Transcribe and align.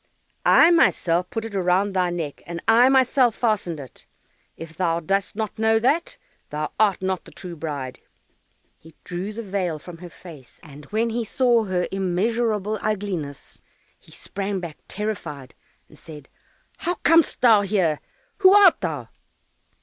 "I 0.47 0.71
myself 0.71 1.29
put 1.29 1.45
it 1.45 1.53
round 1.53 1.93
thy 1.93 2.09
neck, 2.09 2.41
and 2.47 2.59
I 2.67 2.89
myself 2.89 3.35
fastened 3.35 3.79
it; 3.79 4.07
if 4.57 4.75
thou 4.75 4.99
dost 4.99 5.35
not 5.35 5.59
know 5.59 5.77
that, 5.77 6.17
thou 6.49 6.71
art 6.79 7.03
not 7.03 7.23
the 7.23 7.29
true 7.29 7.55
bride." 7.55 7.99
He 8.79 8.95
drew 9.03 9.31
the 9.31 9.43
veil 9.43 9.77
from 9.77 9.99
her 9.99 10.09
face, 10.09 10.59
and 10.63 10.85
when 10.85 11.11
he 11.11 11.23
saw 11.23 11.65
her 11.65 11.87
immeasurable 11.91 12.79
ugliness, 12.81 13.61
he 13.99 14.11
sprang 14.11 14.59
back 14.59 14.79
terrified, 14.87 15.53
and 15.87 15.99
said, 15.99 16.29
"How 16.77 16.95
comest 16.95 17.41
thou 17.41 17.61
here? 17.61 17.99
Who 18.37 18.55
art 18.55 18.81
thou?" 18.81 19.09